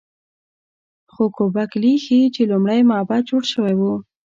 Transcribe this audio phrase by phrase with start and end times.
[1.13, 3.81] خو ګوبک لي ښيي چې لومړی معبد جوړ شوی و.